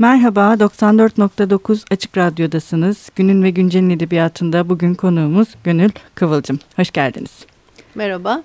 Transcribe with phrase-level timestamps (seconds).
[0.00, 3.08] Merhaba, 94.9 Açık Radyo'dasınız.
[3.16, 6.58] Günün ve Güncel'in edebiyatında bugün konuğumuz Gönül Kıvılcım.
[6.76, 7.30] Hoş geldiniz.
[7.94, 8.42] Merhaba.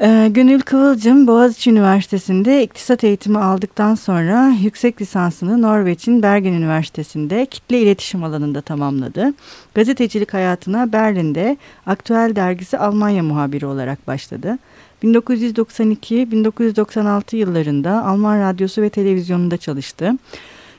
[0.00, 7.80] Ee, Gönül Kıvılcım Boğaziçi Üniversitesi'nde iktisat eğitimi aldıktan sonra yüksek lisansını Norveç'in Bergen Üniversitesi'nde kitle
[7.80, 9.34] iletişim alanında tamamladı.
[9.74, 11.56] Gazetecilik hayatına Berlin'de
[11.86, 14.58] Aktüel Dergisi Almanya muhabiri olarak başladı.
[15.04, 20.12] 1992-1996 yıllarında Alman radyosu ve televizyonunda çalıştı.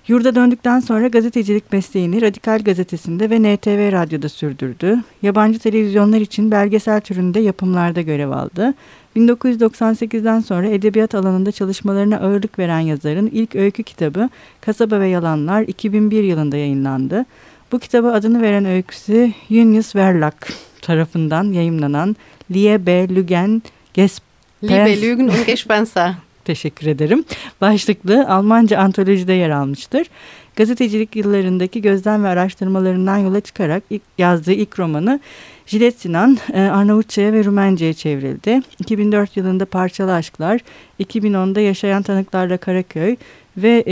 [0.08, 4.98] Yurda döndükten sonra gazetecilik mesleğini Radikal Gazetesi'nde ve NTV Radyo'da sürdürdü.
[5.21, 8.74] Yabancı televizyonlar için belgesel türünde yapımlarda görev aldı.
[9.16, 14.30] 1998'den sonra edebiyat alanında çalışmalarına ağırlık veren yazarın ilk öykü kitabı
[14.62, 17.26] Kasaba ve Yalanlar 2001 yılında yayınlandı.
[17.71, 20.34] Bu kitaba adını veren öyküsü Junius Verlag
[20.82, 22.16] tarafından yayımlanan
[22.52, 23.62] Liebe Lügen
[23.93, 24.24] Gespenst.
[24.64, 26.14] Liebe Lügen und Gespenster.
[26.46, 27.25] Teşekkür ederim.
[27.61, 30.07] Başlıklı Almanca antolojide yer almıştır.
[30.56, 35.20] Gazetecilik yıllarındaki gözlem ve araştırmalarından yola çıkarak ilk yazdığı ilk romanı
[35.66, 38.62] Jilet Sinan e, Arnavutça'ya ve Rumenca'ya çevrildi.
[38.80, 40.62] 2004 yılında Parçalı Aşklar,
[41.00, 43.16] 2010'da Yaşayan Tanıklarla Karaköy
[43.58, 43.84] ve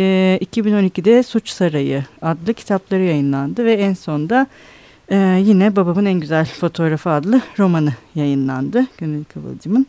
[0.41, 4.47] 2012'de e, Suç Sarayı adlı kitapları yayınlandı ve en sonda
[5.11, 9.87] e, yine Babamın En Güzel Fotoğrafı adlı romanı yayınlandı Gönül Kıvılcım'ın.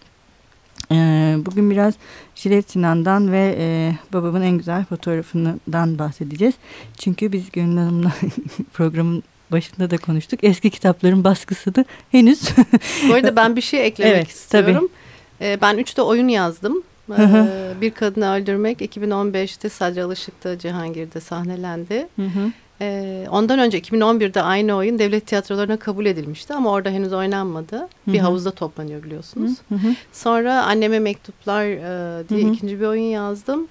[1.47, 1.95] Bugün biraz
[2.35, 6.55] Jilet Sinan'dan ve babamın en güzel fotoğrafından bahsedeceğiz.
[6.99, 8.13] Çünkü biz Gönül Hanım'la
[8.73, 9.23] programın
[9.53, 10.45] başında da konuştuk.
[10.45, 12.43] Eski kitapların baskısını henüz...
[13.09, 14.89] Bu arada ben bir şey eklemek evet, istiyorum.
[15.39, 15.61] Tabii.
[15.61, 16.83] Ben üçte oyun yazdım.
[17.81, 22.09] bir Kadını Öldürmek 2015'te Sadri Alışık'ta Cihangir'de sahnelendi.
[22.17, 22.53] Hı hı.
[23.31, 27.77] Ondan önce 2011'de aynı oyun devlet tiyatrolarına kabul edilmişti ama orada henüz oynanmadı.
[27.77, 28.13] Hı hı.
[28.13, 29.53] Bir havuzda toplanıyor biliyorsunuz.
[29.69, 29.95] Hı hı.
[30.13, 31.67] Sonra Anneme Mektuplar
[32.29, 32.53] diye hı hı.
[32.53, 33.69] ikinci bir oyun yazdım.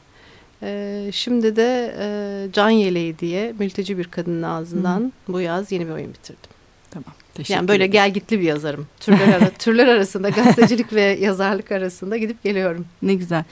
[0.64, 5.34] Ee, şimdi de e, Can Yeleği diye mülteci bir kadının ağzından Hı.
[5.34, 6.50] bu yaz yeni bir oyun bitirdim.
[6.92, 7.14] Tamam.
[7.34, 8.88] Teşekkür yani böyle gel gitli bir yazarım.
[9.00, 12.86] Türler, ara, türler arasında gazetecilik ve yazarlık arasında gidip geliyorum.
[13.02, 13.44] Ne güzel.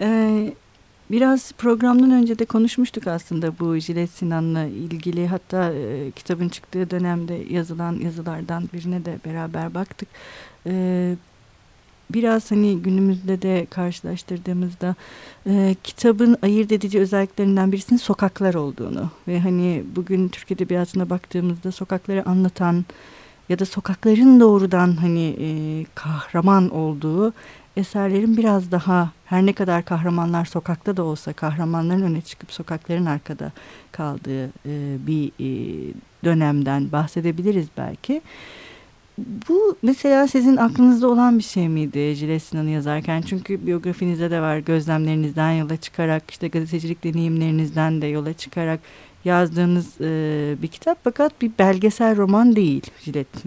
[0.00, 0.52] Ee,
[1.10, 5.26] biraz programdan önce de konuşmuştuk aslında bu Jilet Sinan'la ilgili.
[5.26, 10.08] Hatta e, kitabın çıktığı dönemde yazılan yazılardan birine de beraber baktık.
[10.66, 11.16] Ee,
[12.10, 14.94] biraz hani günümüzde de karşılaştırdığımızda
[15.46, 22.28] e, kitabın ayırt edici özelliklerinden birisinin sokaklar olduğunu ve hani bugün Türk Edebiyatı'na baktığımızda sokakları
[22.28, 22.84] anlatan
[23.48, 25.48] ya da sokakların doğrudan hani e,
[25.94, 27.32] kahraman olduğu
[27.76, 33.52] eserlerin biraz daha her ne kadar kahramanlar sokakta da olsa kahramanların öne çıkıp sokakların arkada
[33.92, 35.48] kaldığı e, bir e,
[36.24, 38.22] dönemden bahsedebiliriz belki.
[39.18, 43.22] Bu mesela sizin aklınızda olan bir şey miydi Jilet yazarken?
[43.22, 48.80] Çünkü biyografinizde de var gözlemlerinizden yola çıkarak işte gazetecilik deneyimlerinizden de yola çıkarak
[49.24, 53.44] yazdığınız e, bir kitap fakat bir belgesel roman değil Jilet.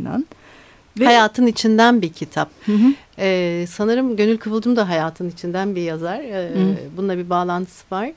[0.99, 1.05] Ve...
[1.05, 2.49] Hayatın içinden bir kitap.
[2.65, 2.93] Hı hı.
[3.19, 6.19] Ee, sanırım Gönül Kıvılcım da hayatın içinden bir yazar.
[6.19, 6.51] Ee,
[6.97, 8.11] bununla bir bağlantısı var.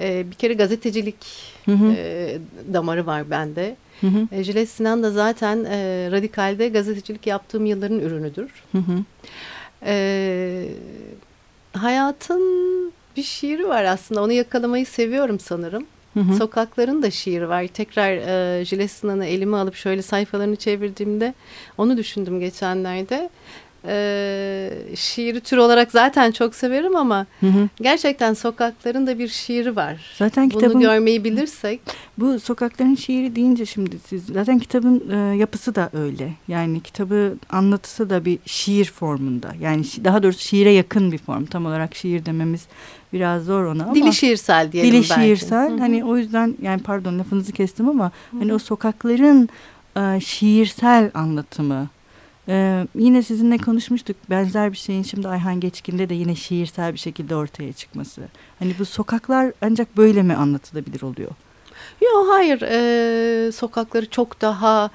[0.00, 1.16] Ee, bir kere gazetecilik
[1.64, 1.92] hı hı.
[1.96, 2.38] E,
[2.72, 3.76] damarı var bende.
[4.00, 4.28] Hı hı.
[4.32, 8.50] E, Jilet Sinan da zaten e, Radikal'de gazetecilik yaptığım yılların ürünüdür.
[8.72, 9.04] Hı hı.
[9.86, 10.66] E,
[11.72, 12.42] hayatın
[13.16, 14.22] bir şiiri var aslında.
[14.22, 15.86] Onu yakalamayı seviyorum sanırım.
[16.14, 16.34] Hı.
[16.38, 17.66] Sokakların da şiiri var.
[17.66, 21.34] Tekrar e, Jilet elime alıp şöyle sayfalarını çevirdiğimde
[21.78, 23.30] onu düşündüm geçenlerde
[23.86, 27.68] e, şiiri tür olarak zaten çok severim ama hı hı.
[27.80, 30.14] gerçekten sokakların da bir şiiri var.
[30.18, 31.80] Zaten kitabın, Bunu görmeyi bilirsek.
[32.18, 36.32] Bu sokakların şiiri deyince şimdi siz zaten kitabın e, yapısı da öyle.
[36.48, 39.54] Yani kitabı anlatısı da bir şiir formunda.
[39.60, 41.44] Yani daha doğrusu şiire yakın bir form.
[41.44, 42.66] Tam olarak şiir dememiz
[43.12, 43.94] biraz zor ona ama.
[43.94, 45.14] Dili şiirsel diyelim Dili belki.
[45.14, 45.70] şiirsel.
[45.70, 45.78] Hı hı.
[45.78, 48.40] Hani o yüzden yani pardon lafınızı kestim ama hı hı.
[48.40, 49.48] hani o sokakların
[49.96, 51.88] e, şiirsel anlatımı
[52.48, 57.36] ee, yine sizinle konuşmuştuk benzer bir şeyin şimdi Ayhan Geçkin'de de yine şiirsel bir şekilde
[57.36, 58.22] ortaya çıkması.
[58.58, 61.30] Hani bu sokaklar ancak böyle mi anlatılabilir oluyor?
[62.00, 64.90] Yok hayır ee, sokakları çok daha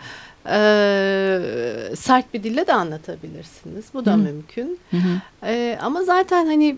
[0.46, 3.86] e, sert bir dille de anlatabilirsiniz.
[3.94, 4.18] Bu da Hı.
[4.18, 4.80] mümkün.
[4.92, 5.22] Hı hı.
[5.48, 6.78] E, ama zaten hani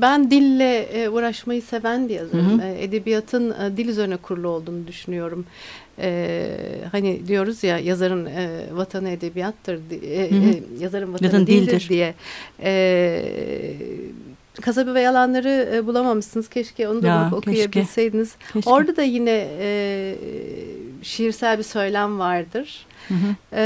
[0.00, 2.60] ben dille e, uğraşmayı seven bir yazarım.
[2.60, 2.68] Hı hı.
[2.68, 5.46] E, edebiyatın dil üzerine kurulu olduğunu düşünüyorum
[5.98, 6.48] e,
[6.92, 12.14] hani diyoruz ya yazarın e, vatanı edebiyattır, e, e, yazarın vatanı Yazın dildir, dildir diye.
[12.62, 13.22] E,
[14.62, 16.48] Kasabı ve yalanları e, bulamamışsınız.
[16.48, 18.34] Keşke onu da ya, okuyabilseydiniz.
[18.52, 18.70] Keşke.
[18.70, 20.14] Orada da yine e,
[21.02, 22.86] şiirsel bir söylem vardır.
[23.08, 23.56] Hı hı.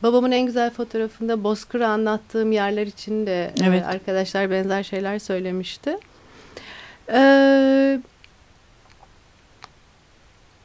[0.00, 3.82] E, babamın en güzel fotoğrafında Bozkır'ı anlattığım yerler için de evet.
[3.82, 5.98] e, arkadaşlar benzer şeyler söylemişti.
[7.08, 8.00] Evet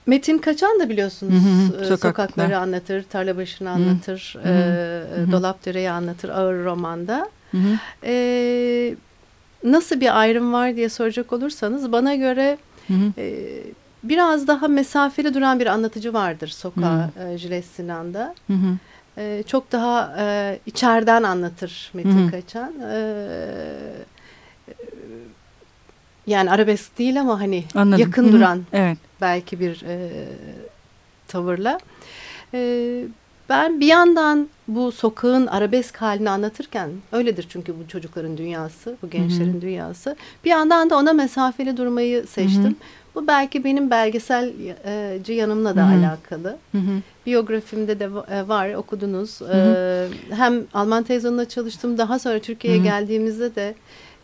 [0.05, 5.27] Metin Kaçan da biliyorsunuz hı hı, sokakları anlatır, tarla başını anlatır, hı hı.
[5.27, 7.29] E, Dolapdere'yi anlatır ağır romanda.
[7.51, 7.79] Hı hı.
[8.03, 8.95] E,
[9.63, 12.57] nasıl bir ayrım var diye soracak olursanız bana göre
[12.87, 13.21] hı hı.
[13.21, 13.33] E,
[14.03, 18.35] biraz daha mesafeli duran bir anlatıcı vardır sokağa e, Jilet Sinan'da.
[18.47, 18.77] Hı hı.
[19.17, 22.31] E, çok daha e, içeriden anlatır Metin hı.
[22.31, 22.73] Kaçan.
[22.91, 22.97] E,
[26.27, 28.01] yani arabesk değil ama hani Anladım.
[28.01, 28.31] yakın -hı.
[28.31, 28.97] duran evet.
[29.21, 30.09] belki bir e,
[31.27, 31.79] tavırla.
[32.53, 33.03] E,
[33.49, 39.53] ben bir yandan bu sokağın arabesk halini anlatırken öyledir çünkü bu çocukların dünyası, bu gençlerin
[39.53, 39.61] Hı -hı.
[39.61, 40.15] dünyası.
[40.45, 42.63] Bir yandan da ona mesafeli durmayı seçtim.
[42.63, 43.15] Hı -hı.
[43.15, 45.99] Bu belki benim belgeselci yanımla da Hı -hı.
[45.99, 46.57] alakalı.
[46.71, 46.99] Hı -hı.
[47.25, 49.41] Biyografimde de e, var okudunuz.
[49.41, 50.07] Hı -hı.
[50.29, 51.97] Hem Alman televizyonunda çalıştım.
[51.97, 53.75] Daha sonra Türkiye'ye geldiğimizde de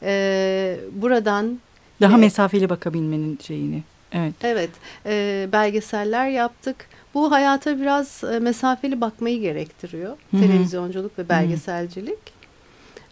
[0.03, 1.59] e, buradan
[2.01, 2.19] daha evet.
[2.19, 3.83] mesafeli bakabilmenin şeyini.
[4.11, 4.33] Evet.
[4.43, 4.69] Evet.
[5.05, 6.75] E, belgeseller yaptık.
[7.13, 10.17] Bu hayata biraz e, mesafeli bakmayı gerektiriyor.
[10.31, 10.39] Hı -hı.
[10.39, 12.09] Televizyonculuk ve belgeselcilik.
[12.09, 12.39] Hı -hı.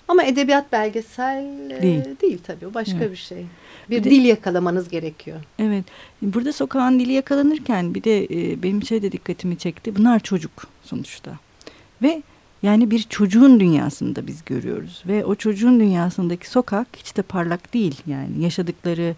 [0.08, 2.68] Ama edebiyat belgesel e, değil, değil tabii.
[2.68, 3.12] O başka evet.
[3.12, 3.46] bir şey.
[3.90, 5.38] Bir, bir de, dil yakalamanız gerekiyor.
[5.60, 5.86] Evet.
[6.22, 9.96] Burada sokağın dili yakalanırken bir de e, benim şey de dikkatimi çekti.
[9.96, 10.52] Bunlar çocuk
[10.84, 11.32] sonuçta.
[12.02, 12.24] Ve
[12.64, 18.02] yani bir çocuğun dünyasında biz görüyoruz ve o çocuğun dünyasındaki sokak hiç de parlak değil
[18.08, 19.16] yani yaşadıkları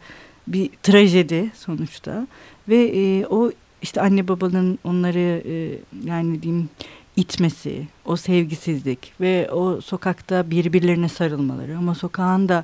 [0.48, 2.28] bir trajedi sonuçta
[2.70, 6.70] ve e, o işte anne babanın onları e, yani diyeyim
[7.16, 12.64] itmesi, o sevgisizlik ve o sokakta birbirlerine sarılmaları ama sokağın da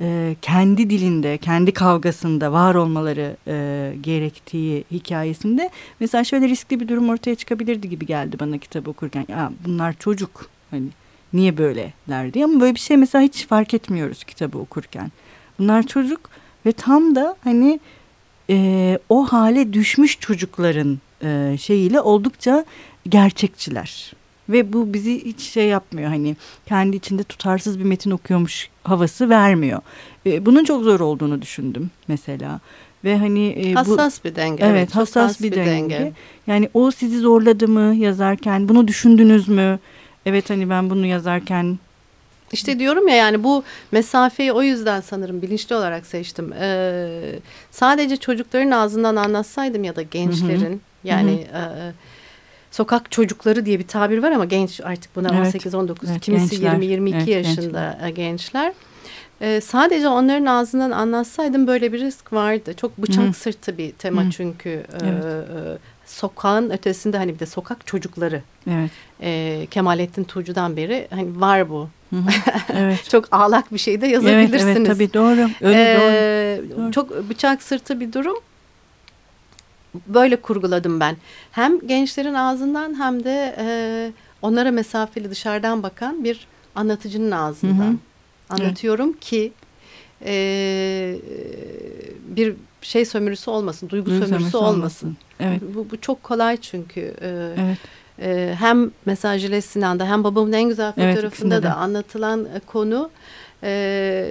[0.00, 5.70] e, kendi dilinde, kendi kavgasında var olmaları e, gerektiği hikayesinde
[6.00, 9.26] mesela şöyle riskli bir durum ortaya çıkabilirdi gibi geldi bana kitap okurken.
[9.28, 10.86] Ya bunlar çocuk hani
[11.32, 15.12] niye böyleler diye ama böyle bir şey mesela hiç fark etmiyoruz kitabı okurken.
[15.58, 16.30] Bunlar çocuk
[16.66, 17.80] ve tam da hani
[18.50, 22.64] e, o hale düşmüş çocukların e, şeyiyle oldukça
[23.08, 24.12] gerçekçiler.
[24.48, 26.36] Ve bu bizi hiç şey yapmıyor hani
[26.66, 29.80] kendi içinde tutarsız bir metin okuyormuş havası vermiyor.
[30.26, 32.60] E, bunun çok zor olduğunu düşündüm mesela.
[33.04, 34.64] Ve hani e, hassas bu, bir denge.
[34.64, 35.94] Evet, evet hassas, hassas bir, bir denge.
[35.94, 36.12] denge.
[36.46, 38.68] Yani o sizi zorladı mı yazarken?
[38.68, 39.78] Bunu düşündünüz mü?
[40.26, 41.78] Evet hani ben bunu yazarken
[42.54, 46.52] işte diyorum ya yani bu mesafeyi o yüzden sanırım bilinçli olarak seçtim.
[46.60, 47.38] Ee,
[47.70, 50.78] sadece çocukların ağzından anlatsaydım ya da gençlerin hı hı.
[51.04, 51.88] yani hı hı.
[51.88, 51.92] E,
[52.70, 55.54] sokak çocukları diye bir tabir var ama genç artık buna evet.
[55.54, 58.08] 18-19 evet, kimisi 20-22 evet, yaşında gençler.
[58.08, 58.72] gençler.
[59.40, 62.74] Ee, sadece onların ağzından anlatsaydım böyle bir risk vardı.
[62.76, 63.32] Çok bıçak Hı.
[63.32, 64.30] sırtı bir tema Hı.
[64.30, 65.24] çünkü e, evet.
[65.24, 68.42] e, sokağın ötesinde hani bir de sokak çocukları.
[68.70, 68.90] Evet.
[69.20, 71.88] E, Kemalettin Tuğcu'dan beri hani var bu.
[72.72, 73.04] Evet.
[73.10, 74.64] çok ağlak bir şey de yazabilirsiniz.
[74.64, 75.50] Evet, evet tabii doğru.
[75.60, 76.92] Öyle ee, doğru.
[76.92, 78.36] Çok bıçak sırtı bir durum
[80.06, 81.16] böyle kurguladım ben.
[81.50, 83.66] Hem gençlerin ağzından hem de e,
[84.42, 87.84] onlara mesafeli dışarıdan bakan bir anlatıcının ağzından.
[87.84, 87.96] Hı hı.
[88.48, 89.20] Anlatıyorum evet.
[89.20, 89.52] ki
[90.24, 91.16] e,
[92.28, 95.06] bir şey sömürüsü olmasın, duygu, duygu sömürüsü, sömürüsü olmasın.
[95.06, 95.16] olmasın.
[95.40, 95.62] Evet.
[95.74, 97.00] Bu, bu çok kolay çünkü.
[97.00, 97.78] E, evet.
[98.22, 103.10] E, hem mesajlı Sinan'da hem babamın en güzel fotoğrafında evet, da anlatılan konu
[103.62, 104.30] e,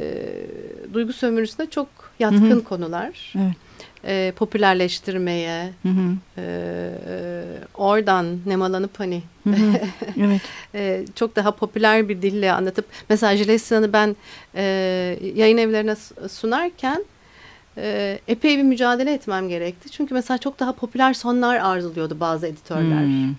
[0.93, 1.87] duygu sömürüsüne çok
[2.19, 2.63] yatkın Hı -hı.
[2.63, 3.33] konular.
[3.35, 3.55] Evet
[4.05, 6.15] e, popülerleştirmeye hı hı.
[6.37, 6.43] E,
[7.73, 9.79] oradan nemalanıp hani hı hı.
[10.21, 10.41] Evet.
[10.75, 14.15] e, çok daha popüler bir dille anlatıp mesela Jilesina'nı ben
[14.55, 14.63] e,
[15.35, 15.95] yayın evlerine
[16.29, 17.05] sunarken
[17.77, 19.89] e, epey bir mücadele etmem gerekti.
[19.89, 23.05] Çünkü mesela çok daha popüler sonlar arzuluyordu bazı editörler.
[23.05, 23.35] Hmm.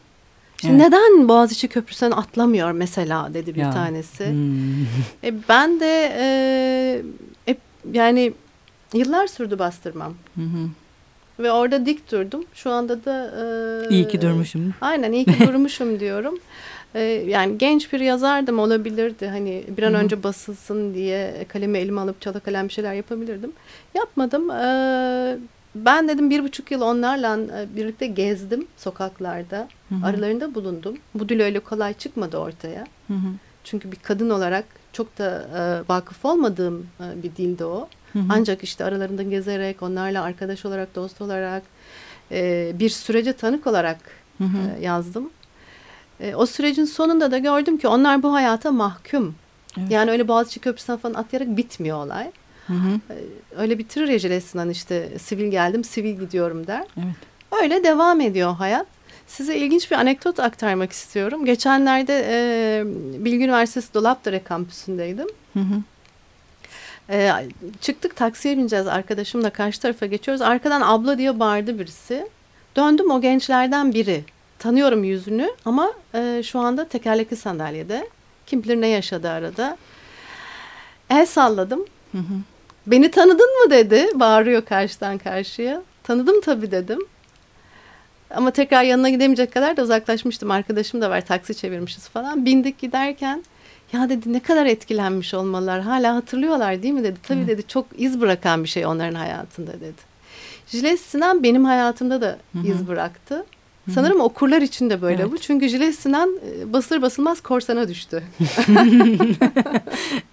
[0.66, 0.92] Şimdi evet.
[0.92, 3.70] neden Boğaziçi Köprüsü'nden atlamıyor mesela dedi bir ya.
[3.70, 4.26] tanesi.
[4.26, 4.82] Hmm.
[5.24, 7.56] E, ben de e, e,
[7.92, 8.32] yani
[8.94, 10.14] Yıllar sürdü bastırmam.
[10.34, 10.68] Hı hı.
[11.38, 12.44] Ve orada dik durdum.
[12.54, 13.32] Şu anda da...
[13.84, 14.74] E, iyi ki durmuşum.
[14.80, 16.38] Aynen iyi ki durmuşum diyorum.
[16.94, 19.26] E, yani genç bir yazardım olabilirdi.
[19.26, 20.04] Hani bir an Hı -hı.
[20.04, 23.52] önce basılsın diye kalemi elime alıp çala kalem bir şeyler yapabilirdim.
[23.94, 24.50] Yapmadım.
[24.50, 25.38] E,
[25.74, 29.68] ben dedim bir buçuk yıl onlarla e, birlikte gezdim sokaklarda.
[29.88, 30.06] Hı -hı.
[30.06, 30.98] Aralarında bulundum.
[31.14, 32.86] Bu dil öyle kolay çıkmadı ortaya.
[33.08, 33.32] Hı -hı.
[33.64, 37.88] Çünkü bir kadın olarak çok da e, vakıf olmadığım e, bir dildi o.
[38.12, 38.24] Hı hı.
[38.28, 41.62] Ancak işte aralarında gezerek, onlarla arkadaş olarak, dost olarak,
[42.30, 43.98] e, bir sürece tanık olarak
[44.38, 44.78] hı hı.
[44.78, 45.30] E, yazdım.
[46.20, 49.34] E, o sürecin sonunda da gördüm ki onlar bu hayata mahkum.
[49.78, 49.90] Evet.
[49.90, 52.30] Yani öyle Boğaziçi Köprüsü'nden falan atlayarak bitmiyor olay.
[52.66, 53.00] Hı hı.
[53.56, 56.84] Öyle bitirir ya Sinan işte sivil geldim, sivil gidiyorum der.
[56.96, 57.16] Evet.
[57.62, 58.86] Öyle devam ediyor hayat.
[59.26, 61.44] Size ilginç bir anekdot aktarmak istiyorum.
[61.44, 62.82] Geçenlerde e,
[63.24, 65.28] Bilgi Üniversitesi Dolapdere kampüsündeydim.
[65.52, 65.82] Hı hı.
[67.10, 67.32] E,
[67.80, 70.42] çıktık taksiye bineceğiz arkadaşımla karşı tarafa geçiyoruz.
[70.42, 72.28] Arkadan abla diye bağırdı birisi.
[72.76, 74.24] Döndüm o gençlerden biri.
[74.58, 78.08] Tanıyorum yüzünü ama e, şu anda tekerlekli sandalyede.
[78.46, 79.76] Kim bilir ne yaşadı arada.
[81.10, 81.84] El salladım.
[82.12, 82.53] Hı hı.
[82.86, 84.08] Beni tanıdın mı dedi.
[84.14, 85.82] Bağırıyor karşıdan karşıya.
[86.02, 86.98] Tanıdım tabii dedim.
[88.30, 90.50] Ama tekrar yanına gidemeyecek kadar da uzaklaşmıştım.
[90.50, 92.44] Arkadaşım da var taksi çevirmişiz falan.
[92.44, 93.44] Bindik giderken
[93.92, 95.80] ya dedi ne kadar etkilenmiş olmalılar.
[95.80, 97.18] Hala hatırlıyorlar değil mi dedi.
[97.22, 97.46] Tabii Hı.
[97.46, 100.14] dedi çok iz bırakan bir şey onların hayatında dedi.
[100.66, 102.70] Jilet Sinan benim hayatımda da Hı -hı.
[102.70, 103.44] iz bıraktı.
[103.90, 105.32] Sanırım okurlar için de böyle evet.
[105.32, 105.38] bu.
[105.38, 108.22] Çünkü Jilet Sinan e, basır basılmaz korsana düştü.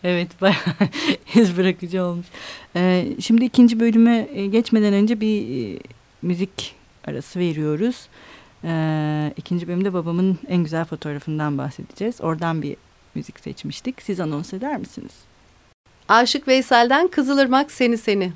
[0.03, 0.55] evet bayağı
[1.35, 2.25] iz bırakıcı olmuş.
[2.75, 5.79] Ee, şimdi ikinci bölüme e, geçmeden önce bir e,
[6.21, 6.75] müzik
[7.07, 8.07] arası veriyoruz.
[8.63, 12.21] Ee, ikinci bölümde babamın en güzel fotoğrafından bahsedeceğiz.
[12.21, 12.75] Oradan bir
[13.15, 14.01] müzik seçmiştik.
[14.01, 15.11] Siz anons eder misiniz?
[16.07, 18.31] Aşık Veysel'den Kızılırmak Seni Seni.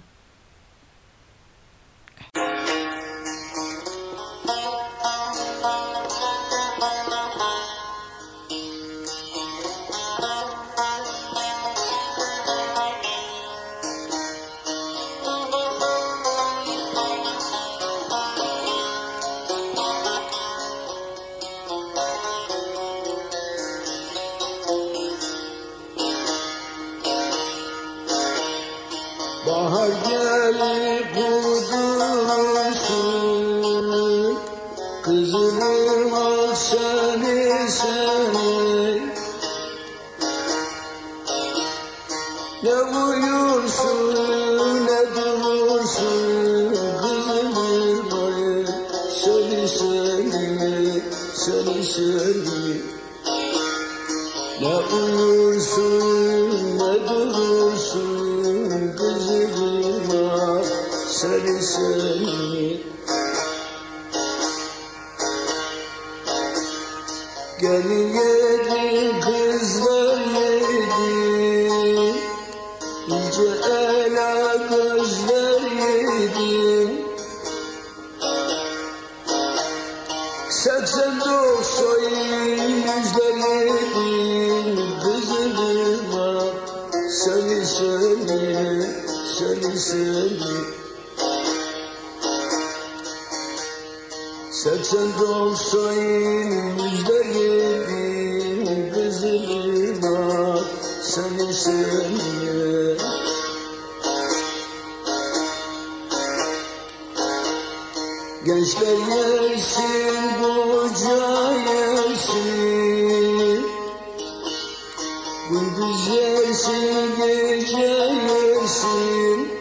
[118.85, 119.51] Yesin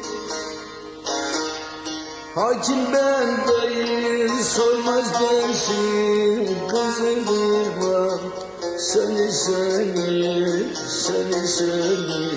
[2.34, 6.56] Hakim ben değil sormaz dersin.
[6.68, 8.18] Kızılırma
[8.78, 12.30] Seni seni seni seni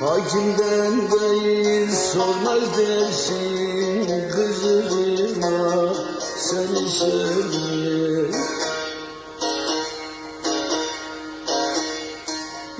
[0.00, 4.28] Hakimden değil sormaz dersin.
[4.30, 5.94] Kızılırma
[6.38, 8.41] Seni seni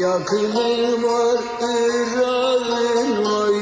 [0.03, 3.53] Yakınım var, ırağın var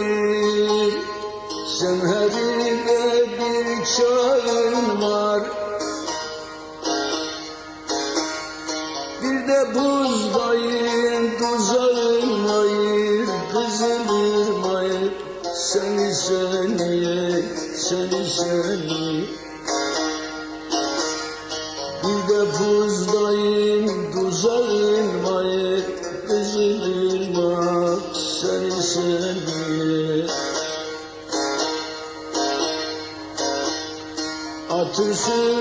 [1.78, 5.42] Zemherinde bir çağın var.
[9.23, 15.12] Bir de buzdayın tuzağın hayır Kızılır hayır
[15.54, 17.44] Seni seni
[17.76, 19.25] seni seni
[22.02, 22.89] Bir de buzdayın
[35.20, 35.60] Jesus.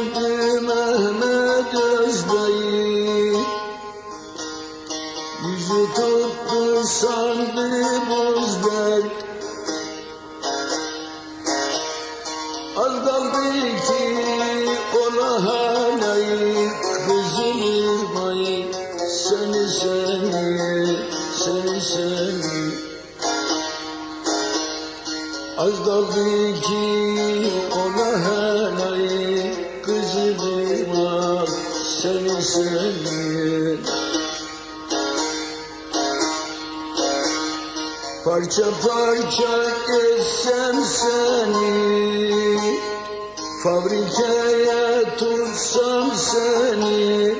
[32.41, 33.79] Seni seni
[38.24, 39.53] Parça parça
[39.89, 41.69] etsem seni
[43.63, 47.36] Fabrikaya tutsam seni.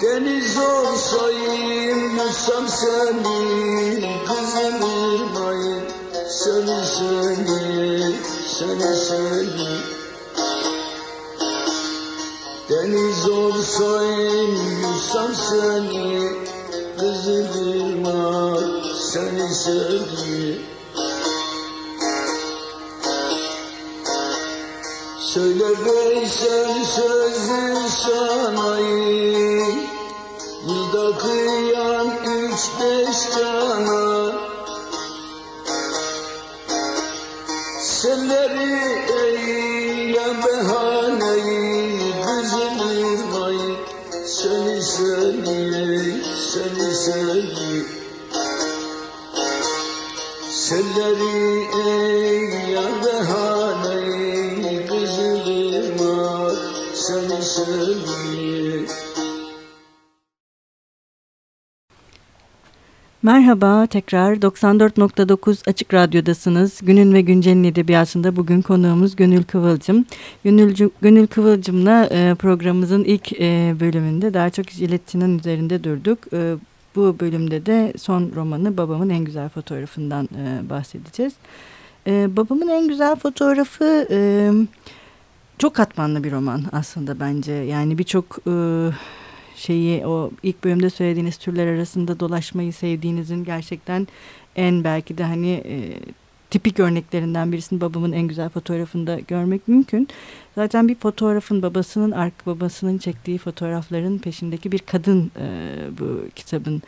[0.00, 1.54] Deniz olsayım
[2.44, 5.82] yutsam seni Kızım irmayım
[6.28, 8.14] seni seni
[8.48, 9.93] Deniz
[13.28, 16.30] olsayım yüzsem seni
[16.98, 18.58] Kızılırma
[19.12, 20.58] seni seni
[25.18, 28.43] Söyle Veysel sözü sanayım
[63.24, 66.80] Merhaba tekrar 94.9 Açık Radyo'dasınız.
[66.82, 70.04] Günün ve Güncel'in edebiyatında bugün konuğumuz Gönül Kıvılcım.
[70.44, 76.18] Gönül, Gönül Kıvılcım'la e, programımızın ilk e, bölümünde daha çok jiletinin üzerinde durduk.
[76.32, 76.54] E,
[76.96, 81.32] bu bölümde de son romanı Babamın En Güzel Fotoğrafı'ndan e, bahsedeceğiz.
[82.06, 84.50] E, Babamın En Güzel Fotoğrafı e,
[85.58, 87.52] çok katmanlı bir roman aslında bence.
[87.52, 88.38] Yani birçok...
[88.46, 88.52] E,
[89.54, 94.08] şeyi o ilk bölümde söylediğiniz türler arasında dolaşmayı sevdiğinizin gerçekten
[94.56, 95.98] en belki de hani e,
[96.50, 100.08] tipik örneklerinden birisini babamın en güzel fotoğrafında görmek mümkün.
[100.54, 106.82] Zaten bir fotoğrafın babasının ark babasının çektiği fotoğrafların peşindeki bir kadın e, bu kitabın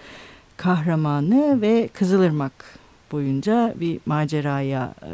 [0.56, 2.78] kahramanı ve Kızılırmak
[3.12, 5.12] boyunca bir maceraya e,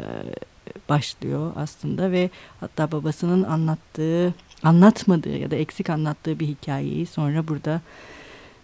[0.89, 2.29] başlıyor aslında ve
[2.59, 7.81] hatta babasının anlattığı anlatmadığı ya da eksik anlattığı bir hikayeyi sonra burada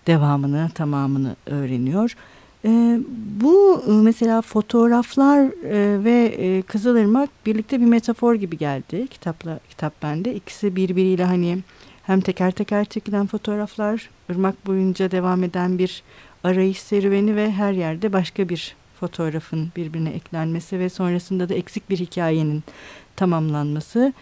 [0.08, 2.16] devamını tamamını öğreniyor.
[2.66, 3.00] E,
[3.42, 10.36] bu mesela fotoğraflar e, ve e, Kızılırmak birlikte bir metafor gibi geldi kitapla kitap bende.
[10.36, 11.58] İkisi birbiriyle hani
[12.04, 16.04] hem teker teker çekilen fotoğraflar, ırmak boyunca devam eden bir
[16.44, 21.98] arayış serüveni ve her yerde başka bir fotoğrafın birbirine eklenmesi ve sonrasında da eksik bir
[21.98, 22.64] hikayenin
[23.16, 24.14] tamamlanması.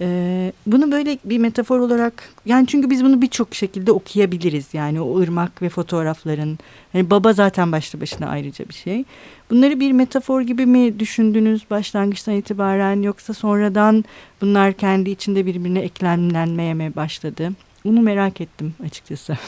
[0.00, 5.18] Ee, bunu böyle bir metafor olarak yani çünkü biz bunu birçok şekilde okuyabiliriz yani o
[5.18, 6.58] ırmak ve fotoğrafların
[6.92, 9.04] hani baba zaten başlı başına ayrıca bir şey.
[9.50, 14.04] Bunları bir metafor gibi mi düşündünüz başlangıçtan itibaren yoksa sonradan
[14.40, 17.50] bunlar kendi içinde birbirine eklemlenmeye mi başladı?
[17.84, 19.38] Bunu merak ettim açıkçası.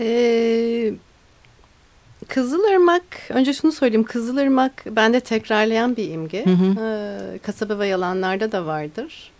[0.00, 0.92] Ee,
[2.28, 4.04] Kızılırmak, önce şunu söyleyeyim.
[4.04, 6.46] Kızılırmak bende tekrarlayan bir imge.
[6.46, 6.80] Hı hı.
[6.80, 9.32] Ee, kasaba ve yalanlarda da vardır.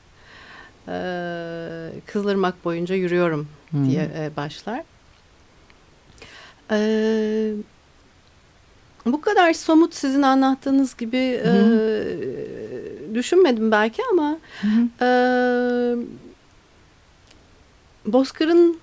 [0.88, 3.84] Ee, Kızılırmak boyunca yürüyorum hı.
[3.84, 4.82] diye e, başlar.
[6.70, 7.52] Ee,
[9.06, 11.80] bu kadar somut sizin anlattığınız gibi hı hı.
[13.10, 15.04] E, düşünmedim belki ama hı hı.
[15.04, 15.08] E,
[18.12, 18.78] Bozkır'ın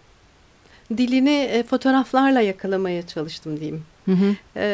[0.98, 3.84] dilini e, fotoğraflarla yakalamaya çalıştım diyeyim.
[4.06, 4.36] Hı hı.
[4.56, 4.66] E,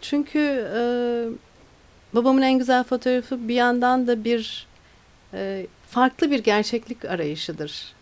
[0.00, 0.82] çünkü e,
[2.14, 4.66] babamın en güzel fotoğrafı bir yandan da bir
[5.34, 7.94] e, farklı bir gerçeklik arayışıdır.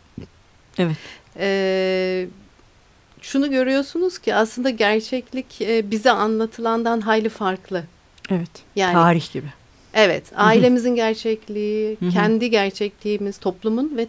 [0.79, 0.97] Evet.
[1.37, 2.27] E,
[3.21, 7.85] şunu görüyorsunuz ki aslında gerçeklik e, bize anlatılandan hayli farklı.
[8.31, 8.51] Evet.
[8.77, 9.47] Yani, Tarih gibi.
[9.95, 10.25] Evet.
[10.37, 12.13] Ailemizin gerçekliği, Hı -hı.
[12.13, 14.07] kendi gerçekliğimiz, toplumun ve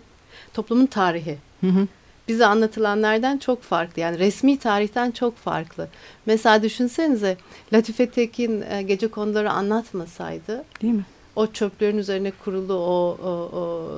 [0.54, 1.38] toplumun tarihi.
[1.62, 1.88] Hı hı
[2.28, 4.02] bize anlatılanlardan çok farklı.
[4.02, 5.88] Yani resmi tarihten çok farklı.
[6.26, 7.38] Mesela düşünsenize
[7.74, 10.64] Latife Tekin e, gece konuları anlatmasaydı.
[10.82, 11.06] Değil mi?
[11.36, 13.90] O çöplerin üzerine kurulu o, o, o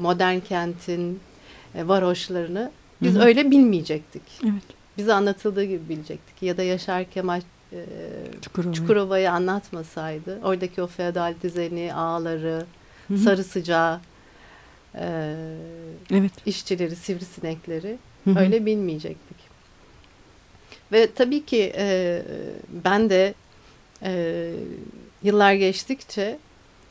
[0.00, 1.20] modern kentin
[1.74, 2.70] e, varoşlarını
[3.02, 3.24] biz Hı -hı.
[3.24, 4.22] öyle bilmeyecektik.
[4.44, 4.62] Evet.
[4.98, 6.42] Bize anlatıldığı gibi bilecektik.
[6.42, 7.40] Ya da Yaşar Kemal
[7.72, 7.84] e,
[8.42, 8.72] Çukurova.
[8.72, 12.66] Çukurova'yı anlatmasaydı oradaki o feodal düzeni, ağları,
[13.08, 13.18] Hı -hı.
[13.18, 14.00] sarı sıcağı
[14.94, 15.34] e,
[16.10, 16.32] evet.
[16.46, 18.38] işçileri, sivrisinekleri hı hı.
[18.38, 19.36] öyle bilmeyecektik.
[20.92, 22.22] Ve tabii ki e,
[22.84, 23.34] ben de
[24.02, 24.52] e,
[25.22, 26.38] yıllar geçtikçe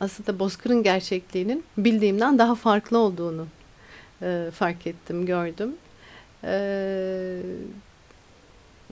[0.00, 3.46] aslında Bozkır'ın gerçekliğinin bildiğimden daha farklı olduğunu
[4.22, 5.74] e, fark ettim, gördüm.
[6.44, 7.40] E,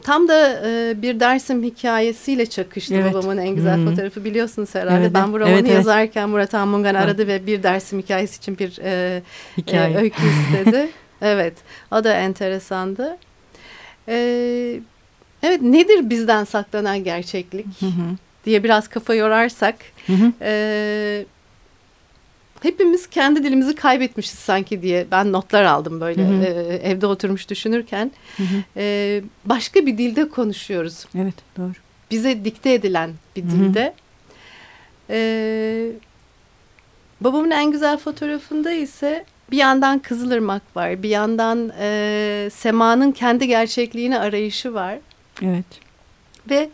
[0.02, 3.14] Tam da e, bir Dersim hikayesiyle çakıştı evet.
[3.14, 3.90] babamın en güzel hmm.
[3.90, 5.00] fotoğrafı biliyorsunuz herhalde.
[5.00, 6.30] Evet, ben bu romanı evet, yazarken evet.
[6.30, 9.22] Murat Anmungan aradı ve bir Dersim hikayesi için bir e,
[9.58, 9.94] Hikaye.
[9.94, 10.88] e, öykü istedi.
[11.22, 11.54] evet
[11.92, 13.16] o da enteresandı.
[14.08, 14.16] E,
[15.42, 17.66] evet nedir bizden saklanan gerçeklik
[18.44, 19.76] diye biraz kafa yorarsak...
[20.40, 21.24] E,
[22.62, 26.44] hepimiz kendi dilimizi kaybetmişiz sanki diye ben notlar aldım böyle hı hı.
[26.44, 28.12] E, evde oturmuş düşünürken.
[28.37, 28.62] Hı hı.
[28.77, 31.07] E, başka bir dilde konuşuyoruz.
[31.14, 31.73] Evet doğru.
[32.11, 33.94] Bize dikte edilen bir dilde.
[35.11, 35.87] Ee,
[37.20, 41.03] babamın en güzel fotoğrafında ise bir yandan Kızılırmak var.
[41.03, 44.99] Bir yandan e, Sema'nın kendi gerçekliğini arayışı var.
[45.42, 45.89] Evet.
[46.50, 46.70] Ve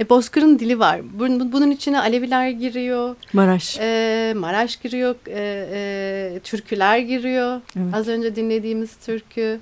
[0.00, 1.00] e, Bozkır'ın dili var.
[1.12, 3.16] Bunun, bunun içine Aleviler giriyor.
[3.32, 3.78] Maraş.
[3.80, 5.14] E, Maraş giriyor.
[5.26, 7.60] E, e, türküler giriyor.
[7.76, 7.94] Evet.
[7.94, 9.60] Az önce dinlediğimiz türkü.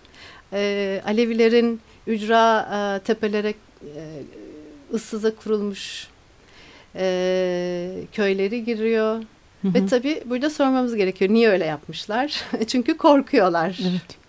[0.53, 4.03] E, Alevilerin ücra e, tepelere e,
[4.95, 6.09] ıssıza kurulmuş
[6.97, 9.23] e, köyleri giriyor.
[9.63, 9.75] Hı hı.
[9.75, 11.31] Ve tabii burada sormamız gerekiyor.
[11.31, 12.45] Niye öyle yapmışlar?
[12.67, 13.79] Çünkü korkuyorlar.
[13.83, 14.26] Evet.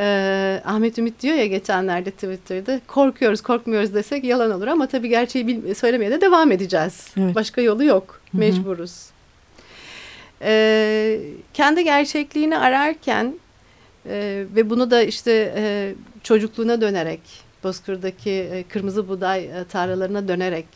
[0.00, 5.74] Ee, Ahmet Ümit diyor ya geçenlerde Twitter'da korkuyoruz korkmuyoruz desek yalan olur ama tabii gerçeği
[5.74, 7.06] söylemeye de devam edeceğiz.
[7.16, 7.34] Evet.
[7.34, 8.20] Başka yolu yok.
[8.30, 8.40] Hı -hı.
[8.40, 9.06] Mecburuz.
[10.42, 11.20] Ee,
[11.54, 13.34] kendi gerçekliğini ararken
[14.06, 17.20] e, ve bunu da işte e, çocukluğuna dönerek
[17.64, 20.66] Bozkır'daki e, kırmızı buğday e, tarlalarına dönerek.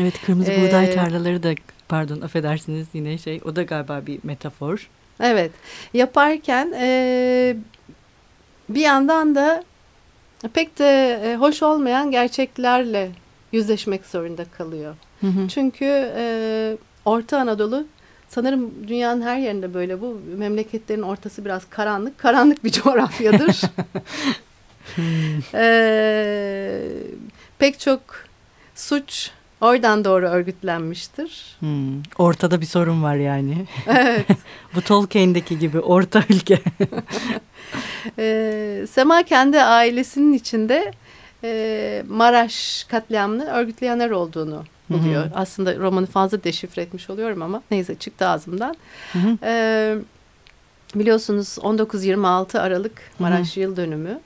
[0.00, 1.54] Evet kırmızı e, buğday tarlaları da
[1.88, 4.88] pardon affedersiniz yine şey o da galiba bir metafor.
[5.20, 5.50] Evet
[5.94, 7.56] yaparken e,
[8.74, 9.64] bir yandan da
[10.54, 13.10] pek de e, hoş olmayan gerçeklerle
[13.52, 14.94] yüzleşmek zorunda kalıyor.
[15.20, 15.48] Hı hı.
[15.48, 17.86] Çünkü e, Orta Anadolu
[18.28, 23.60] sanırım dünyanın her yerinde böyle bu memleketlerin ortası biraz karanlık, karanlık bir coğrafyadır.
[25.54, 26.82] e,
[27.58, 28.00] pek çok
[28.74, 29.30] suç
[29.60, 31.56] oradan doğru örgütlenmiştir.
[31.58, 33.66] Hmm, ortada bir sorun var yani.
[33.86, 34.26] Evet.
[34.74, 36.60] bu Tolkien'deki gibi orta ülke.
[38.18, 40.92] e, Sema kendi ailesinin içinde
[41.44, 45.24] e, Maraş katliamını örgütleyenler olduğunu buluyor.
[45.24, 45.32] Hı hı.
[45.34, 48.76] Aslında romanı fazla deşifre etmiş oluyorum ama neyse çıktı ağzımdan.
[49.12, 49.38] Hı hı.
[49.42, 49.94] E,
[50.94, 53.60] biliyorsunuz 19-26 Aralık Maraş hı hı.
[53.60, 54.20] yıl dönümü.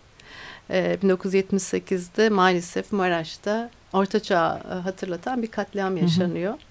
[0.70, 6.52] E, 1978'de maalesef Maraş'ta Orta Çağ hatırlatan bir katliam yaşanıyor.
[6.52, 6.65] Hı hı.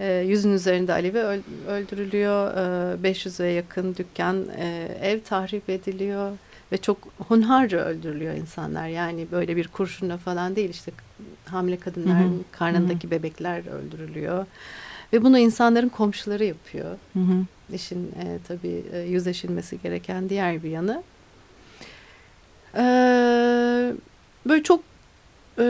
[0.00, 1.18] E, yüzün üzerinde Alevi
[1.68, 2.50] öldürülüyor.
[3.04, 6.32] E, 500'e yakın dükkan, e, ev tahrip ediliyor
[6.72, 8.88] ve çok hunharca öldürülüyor insanlar.
[8.88, 10.92] Yani böyle bir kurşunla falan değil işte
[11.44, 12.42] hamile kadınların hı hı.
[12.52, 13.10] karnındaki hı hı.
[13.10, 14.46] bebekler öldürülüyor.
[15.12, 16.96] Ve bunu insanların komşuları yapıyor.
[17.12, 17.44] Hı hı.
[17.74, 21.02] İşin e, tabii e, yüzleşilmesi gereken diğer bir yanı.
[22.74, 22.82] E,
[24.46, 24.82] böyle çok
[25.58, 25.64] e,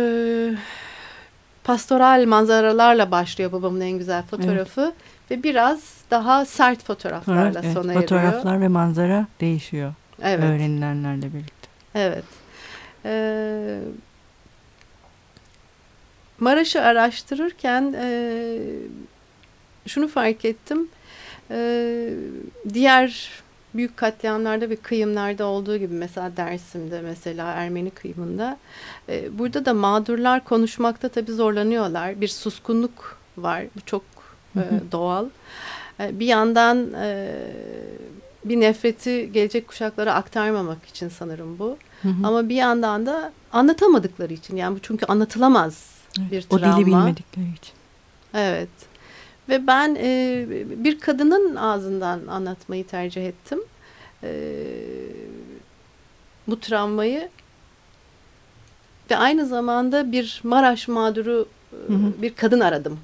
[1.68, 4.80] pastoral manzaralarla başlıyor babamın en güzel fotoğrafı.
[4.80, 5.30] Evet.
[5.30, 8.02] Ve biraz daha sert fotoğraflarla evet, sona eriyor.
[8.02, 9.94] Fotoğraflar ve manzara değişiyor.
[10.22, 10.44] Evet.
[10.44, 11.68] Öğrenilenlerle birlikte.
[11.94, 12.24] Evet.
[13.04, 13.78] Ee,
[16.40, 18.58] Maraş'ı araştırırken e,
[19.86, 20.88] şunu fark ettim.
[21.50, 22.10] E,
[22.74, 23.30] diğer
[23.74, 28.58] büyük katliamlarda ve kıyımlarda olduğu gibi mesela Dersim'de mesela Ermeni kıyımında
[29.08, 32.20] e, burada da mağdurlar konuşmakta tabii zorlanıyorlar.
[32.20, 33.64] Bir suskunluk var.
[33.76, 34.02] Bu çok
[34.56, 35.26] e, doğal.
[36.00, 37.34] E, bir yandan e,
[38.44, 41.76] bir nefreti gelecek kuşaklara aktarmamak için sanırım bu.
[42.02, 42.26] Hı hı.
[42.26, 46.74] Ama bir yandan da anlatamadıkları için yani bu çünkü anlatılamaz evet, bir travma.
[46.74, 47.74] O dili bilmedikleri için.
[48.34, 48.68] Evet.
[49.48, 50.46] Ve ben e,
[50.84, 53.60] bir kadının ağzından anlatmayı tercih ettim.
[54.22, 54.52] E,
[56.46, 57.28] bu travmayı
[59.10, 62.22] ve aynı zamanda bir Maraş mağduru hı hı.
[62.22, 62.98] bir kadın aradım.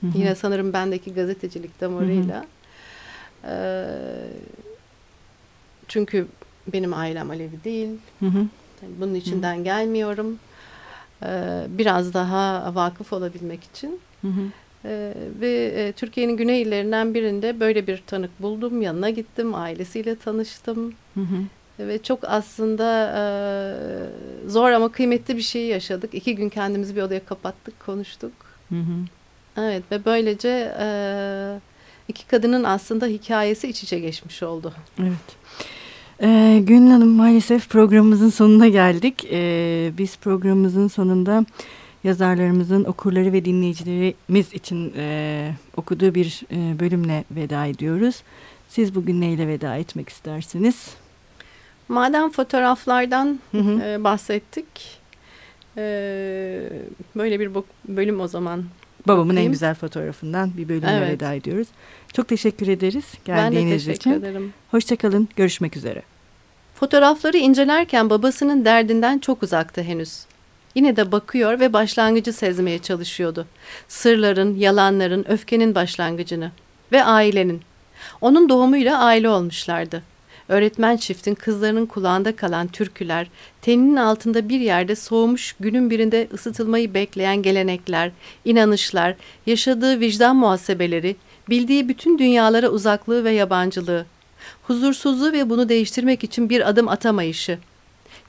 [0.00, 0.18] Hı hı.
[0.18, 2.46] Yine sanırım bendeki gazetecilik damarıyla.
[3.44, 3.84] E,
[5.88, 6.26] çünkü
[6.72, 7.90] benim ailem Alevi değil.
[8.20, 8.46] Hı hı.
[9.00, 9.64] Bunun içinden hı hı.
[9.64, 10.38] gelmiyorum.
[11.22, 14.00] E, biraz daha vakıf olabilmek için.
[14.22, 14.42] Hı hı.
[14.84, 18.82] Ee, ve e, Türkiye'nin güney illerinden birinde böyle bir tanık buldum.
[18.82, 20.94] Yanına gittim, ailesiyle tanıştım.
[21.14, 21.36] Hı hı.
[21.78, 23.22] Ve çok aslında e,
[24.48, 26.14] zor ama kıymetli bir şey yaşadık.
[26.14, 28.32] İki gün kendimizi bir odaya kapattık, konuştuk.
[28.68, 28.94] Hı hı.
[29.56, 30.86] Evet ve böylece e,
[32.08, 34.72] iki kadının aslında hikayesi iç içe geçmiş oldu.
[35.00, 35.42] Evet.
[36.22, 39.26] Ee, Gönül Hanım maalesef programımızın sonuna geldik.
[39.32, 41.44] Ee, biz programımızın sonunda
[42.04, 48.22] yazarlarımızın okurları ve dinleyicilerimiz için e, okuduğu bir e, bölümle veda ediyoruz.
[48.68, 50.90] Siz bugün neyle veda etmek istersiniz?
[51.88, 53.82] Madem fotoğraflardan hı hı.
[53.82, 55.00] E, bahsettik,
[55.76, 55.82] e,
[57.16, 57.50] böyle bir
[57.88, 58.64] bölüm o zaman
[59.06, 59.46] Babamın bakayım.
[59.46, 61.10] en güzel fotoğrafından bir bölümle evet.
[61.10, 61.68] veda ediyoruz.
[62.12, 64.10] Çok teşekkür ederiz geldiğiniz ben de teşekkür için.
[64.10, 64.52] ederim.
[64.70, 66.02] Hoşçakalın, görüşmek üzere.
[66.74, 70.24] Fotoğrafları incelerken babasının derdinden çok uzaktı henüz.
[70.74, 73.46] Yine de bakıyor ve başlangıcı sezmeye çalışıyordu.
[73.88, 76.50] Sırların, yalanların, öfkenin başlangıcını
[76.92, 77.60] ve ailenin.
[78.20, 80.02] Onun doğumuyla aile olmuşlardı.
[80.48, 83.26] Öğretmen çiftin kızlarının kulağında kalan türküler,
[83.62, 88.10] teninin altında bir yerde soğumuş günün birinde ısıtılmayı bekleyen gelenekler,
[88.44, 89.14] inanışlar,
[89.46, 91.16] yaşadığı vicdan muhasebeleri,
[91.48, 94.06] bildiği bütün dünyalara uzaklığı ve yabancılığı,
[94.62, 97.58] huzursuzluğu ve bunu değiştirmek için bir adım atamayışı,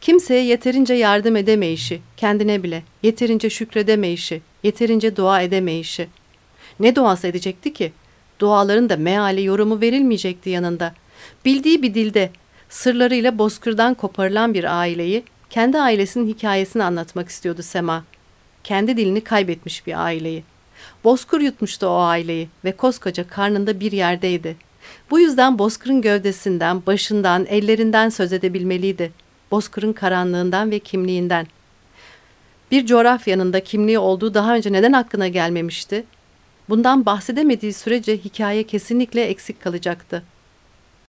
[0.04, 6.08] kimseye yeterince yardım edemeyişi, kendine bile yeterince şükredemeyişi, yeterince dua edemeyişi.
[6.80, 7.92] Ne duası edecekti ki?
[8.40, 10.94] Duaların da meali yorumu verilmeyecekti yanında.
[11.46, 12.30] Bildiği bir dilde,
[12.70, 18.04] sırlarıyla bozkırdan koparılan bir aileyi, kendi ailesinin hikayesini anlatmak istiyordu Sema.
[18.64, 20.44] Kendi dilini kaybetmiş bir aileyi.
[21.04, 24.56] Bozkır yutmuştu o aileyi ve koskoca karnında bir yerdeydi.
[25.12, 29.23] Bu yüzden Bozkır'ın gövdesinden, başından, ellerinden söz edebilmeliydi.
[29.54, 31.48] Bozkır'ın karanlığından ve kimliğinden.
[32.72, 36.04] Bir coğrafyanın da kimliği olduğu daha önce neden aklına gelmemişti?
[36.70, 40.24] Bundan bahsedemediği sürece hikaye kesinlikle eksik kalacaktı.